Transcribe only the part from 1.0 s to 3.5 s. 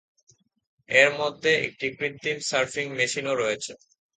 এর মধ্যে একটি কৃত্রিম সার্ফিং মেশিনও